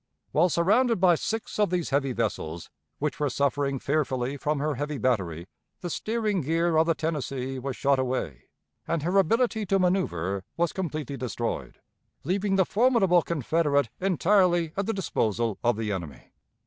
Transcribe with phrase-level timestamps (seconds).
[0.31, 4.97] While surrounded by six of these heavy vessels which were suffering fearfully from her heavy
[4.97, 5.45] battery,
[5.81, 8.45] the steering gear of the Tennessee was shot away,
[8.87, 11.81] and her ability to manoeuvre was completely destroyed,
[12.23, 16.33] leaving the formidable Confederate entirely at the disposal of the enemy.